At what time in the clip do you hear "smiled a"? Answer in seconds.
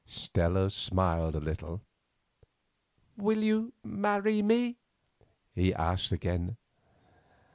0.71-1.39